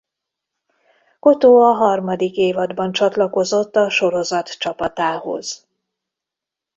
Coto 1.19 1.55
a 1.63 1.73
harmadik 1.73 2.35
évadban 2.35 2.91
csatlakozott 2.91 3.75
a 3.75 3.89
sorozat 3.89 4.57
csapatához. 4.57 5.67